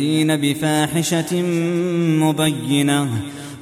[0.00, 1.42] أن يأتين بفاحشة
[2.22, 3.08] مبينة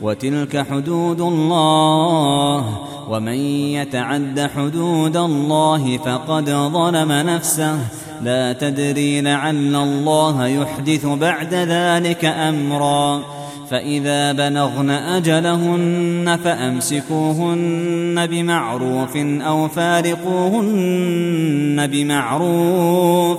[0.02, 3.38] وتلك حدود الله ومن
[3.78, 7.78] يتعد حدود الله فقد ظلم نفسه
[8.22, 13.22] لا تدري لعل الله يحدث بعد ذلك أمرا
[13.70, 21.06] فإذا بلغن أجلهن فأمسكوهن بمعروف أو فارقوهن
[21.86, 23.38] بمعروف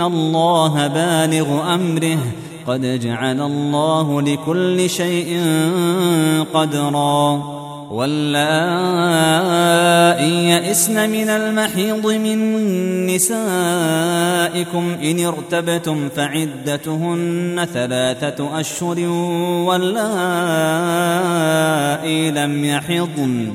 [0.00, 2.18] ان الله بالغ امره
[2.66, 5.40] قد جعل الله لكل شيء
[6.54, 7.42] قدرا
[7.90, 8.30] واللائي
[10.50, 19.00] يئسن من المحيض من نسائكم إن ارتبتم فعدتهن ثلاثة أشهر
[19.68, 20.00] واللائي
[22.30, 23.54] لم يحضن